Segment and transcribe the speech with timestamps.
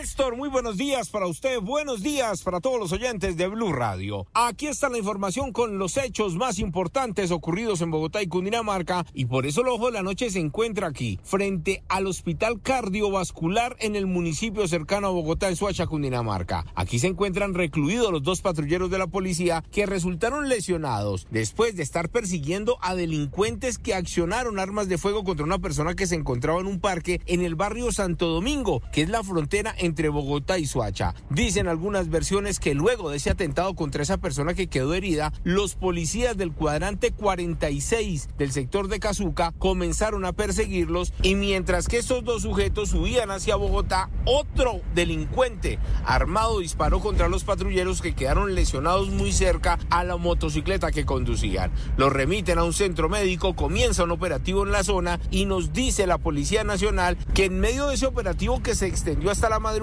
[0.00, 4.26] Néstor, muy buenos días para usted, buenos días para todos los oyentes de Blue Radio.
[4.32, 9.26] Aquí está la información con los hechos más importantes ocurridos en Bogotá y Cundinamarca y
[9.26, 13.94] por eso el ojo de la noche se encuentra aquí, frente al Hospital Cardiovascular en
[13.94, 16.64] el municipio cercano a Bogotá, en Suacha, Cundinamarca.
[16.74, 21.82] Aquí se encuentran recluidos los dos patrulleros de la policía que resultaron lesionados después de
[21.82, 26.58] estar persiguiendo a delincuentes que accionaron armas de fuego contra una persona que se encontraba
[26.58, 30.66] en un parque en el barrio Santo Domingo, que es la frontera entre Bogotá y
[30.66, 31.14] Suacha.
[31.30, 35.74] Dicen algunas versiones que luego de ese atentado contra esa persona que quedó herida, los
[35.74, 42.24] policías del cuadrante 46 del sector de Cazuca comenzaron a perseguirlos y mientras que estos
[42.24, 49.10] dos sujetos subían hacia Bogotá, otro delincuente armado disparó contra los patrulleros que quedaron lesionados
[49.10, 51.72] muy cerca a la motocicleta que conducían.
[51.96, 56.06] Los remiten a un centro médico, comienza un operativo en la zona y nos dice
[56.06, 59.79] la Policía Nacional que en medio de ese operativo que se extendió hasta la madrugada,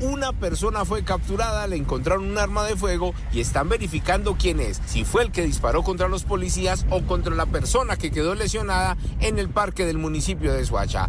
[0.00, 4.80] una persona fue capturada, le encontraron un arma de fuego y están verificando quién es,
[4.86, 8.96] si fue el que disparó contra los policías o contra la persona que quedó lesionada
[9.20, 11.08] en el parque del municipio de Suacha.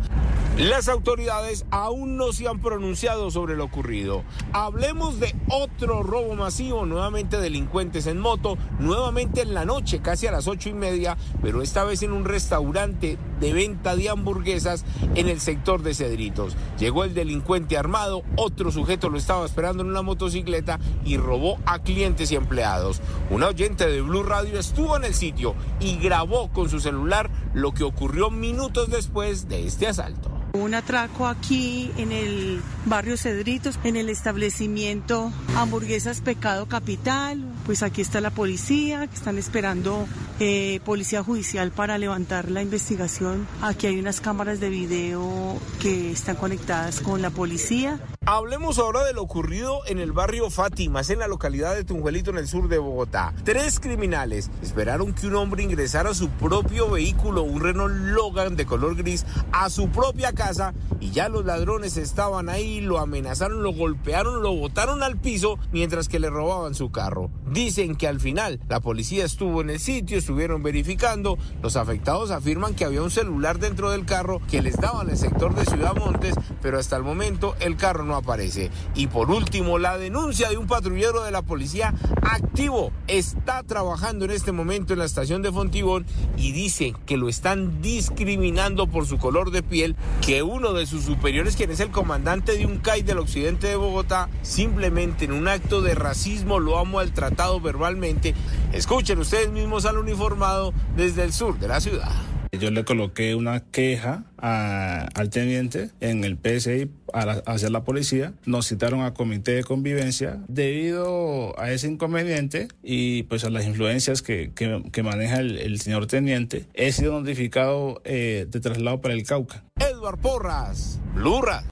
[0.62, 4.24] Las autoridades aún no se han pronunciado sobre lo ocurrido.
[4.54, 10.32] Hablemos de otro robo masivo, nuevamente delincuentes en moto, nuevamente en la noche, casi a
[10.32, 15.30] las ocho y media, pero esta vez en un restaurante de venta de hamburguesas en
[15.30, 16.56] el sector de Cedritos.
[16.78, 21.80] Llegó el delincuente armado, otro sujeto lo estaba esperando en una motocicleta y robó a
[21.80, 23.02] clientes y empleados.
[23.32, 27.72] Un oyente de Blue Radio estuvo en el sitio y grabó con su celular lo
[27.72, 30.30] que ocurrió minutos después de este asalto.
[30.54, 37.42] Un atraco aquí en el barrio Cedritos, en el establecimiento Hamburguesas Pecado Capital.
[37.66, 40.08] Pues aquí está la policía, que están esperando
[40.40, 43.48] eh, policía judicial para levantar la investigación.
[43.62, 48.00] Aquí hay unas cámaras de video que están conectadas con la policía.
[48.28, 52.38] Hablemos ahora de lo ocurrido en el barrio Fátimas, en la localidad de Tunjuelito, en
[52.38, 53.34] el sur de Bogotá.
[53.44, 58.96] Tres criminales esperaron que un hombre ingresara su propio vehículo, un Renault Logan de color
[58.96, 64.44] gris, a su propia casa y ya los ladrones estaban ahí, lo amenazaron, lo golpearon,
[64.44, 67.32] lo botaron al piso mientras que le robaban su carro.
[67.50, 72.76] Dicen que al final la policía estuvo en el sitio, estuvieron verificando, los afectados afirman
[72.76, 76.36] que había un celular dentro del carro que les daban el sector de Ciudad Montes,
[76.62, 78.72] pero hasta el momento el carro no aparece.
[78.96, 84.32] Y por último, la denuncia de un patrullero de la policía activo está trabajando en
[84.32, 86.06] este momento en la estación de Fontibón
[86.38, 89.96] y dice que lo están discriminando por su color de piel,
[90.26, 93.76] que uno de sus superiores, quien es el comandante de un CAI del occidente de
[93.76, 98.36] Bogotá, simplemente en un acto de racismo lo ha maltratado verbalmente.
[98.74, 102.31] Escuchen ustedes mismos al uniformado desde el sur de la ciudad.
[102.52, 108.34] Yo le coloqué una queja al teniente en el PSI a hacer la policía.
[108.46, 114.22] Nos citaron a comité de convivencia debido a ese inconveniente y pues a las influencias
[114.22, 116.66] que, que, maneja el, señor teniente.
[116.74, 119.64] He sido notificado eh, de traslado para el Cauca.
[119.80, 121.64] Edward Porras, Blurra.